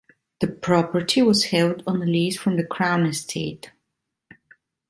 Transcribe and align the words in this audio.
The 0.39 0.47
property 0.47 1.21
was 1.21 1.43
held 1.51 1.83
on 1.85 2.01
a 2.01 2.07
lease 2.07 2.35
from 2.35 2.57
the 2.57 2.63
Crown 2.65 3.05
Estate. 3.05 3.69